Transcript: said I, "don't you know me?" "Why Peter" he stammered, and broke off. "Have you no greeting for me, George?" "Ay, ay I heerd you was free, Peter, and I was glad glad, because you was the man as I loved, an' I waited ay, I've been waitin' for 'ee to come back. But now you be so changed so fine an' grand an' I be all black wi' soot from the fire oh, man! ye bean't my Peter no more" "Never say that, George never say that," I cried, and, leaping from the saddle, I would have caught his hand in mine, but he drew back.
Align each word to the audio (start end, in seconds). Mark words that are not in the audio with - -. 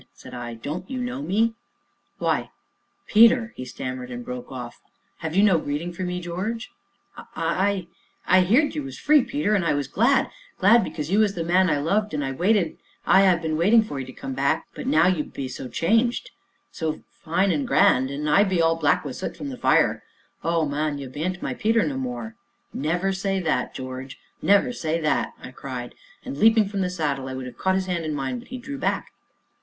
said 0.15 0.33
I, 0.33 0.55
"don't 0.55 0.89
you 0.89 0.97
know 0.99 1.21
me?" 1.21 1.53
"Why 2.17 2.49
Peter" 3.05 3.53
he 3.55 3.63
stammered, 3.65 4.09
and 4.09 4.25
broke 4.25 4.51
off. 4.51 4.81
"Have 5.17 5.35
you 5.35 5.43
no 5.43 5.59
greeting 5.59 5.93
for 5.93 6.01
me, 6.01 6.19
George?" 6.19 6.71
"Ay, 7.15 7.23
ay 7.35 7.87
I 8.25 8.41
heerd 8.41 8.73
you 8.73 8.81
was 8.81 8.97
free, 8.97 9.23
Peter, 9.23 9.53
and 9.53 9.63
I 9.63 9.75
was 9.75 9.87
glad 9.87 10.31
glad, 10.57 10.83
because 10.83 11.11
you 11.11 11.19
was 11.19 11.35
the 11.35 11.43
man 11.43 11.69
as 11.69 11.77
I 11.77 11.81
loved, 11.81 12.15
an' 12.15 12.23
I 12.23 12.31
waited 12.31 12.79
ay, 13.05 13.27
I've 13.29 13.43
been 13.43 13.57
waitin' 13.57 13.83
for 13.83 13.99
'ee 13.99 14.05
to 14.05 14.11
come 14.11 14.33
back. 14.33 14.65
But 14.73 14.87
now 14.87 15.05
you 15.05 15.23
be 15.23 15.47
so 15.47 15.67
changed 15.67 16.31
so 16.71 17.03
fine 17.11 17.51
an' 17.51 17.65
grand 17.65 18.09
an' 18.09 18.27
I 18.27 18.43
be 18.43 18.59
all 18.59 18.77
black 18.77 19.05
wi' 19.05 19.11
soot 19.11 19.37
from 19.37 19.49
the 19.49 19.55
fire 19.57 20.03
oh, 20.43 20.65
man! 20.65 20.97
ye 20.97 21.05
bean't 21.05 21.43
my 21.43 21.53
Peter 21.53 21.83
no 21.87 21.95
more" 21.97 22.33
"Never 22.73 23.13
say 23.13 23.39
that, 23.39 23.75
George 23.75 24.17
never 24.41 24.73
say 24.73 24.99
that," 24.99 25.33
I 25.39 25.51
cried, 25.51 25.93
and, 26.25 26.39
leaping 26.39 26.67
from 26.67 26.81
the 26.81 26.89
saddle, 26.89 27.27
I 27.29 27.35
would 27.35 27.45
have 27.45 27.59
caught 27.59 27.75
his 27.75 27.85
hand 27.85 28.03
in 28.03 28.15
mine, 28.15 28.39
but 28.39 28.47
he 28.47 28.57
drew 28.57 28.79
back. 28.79 29.11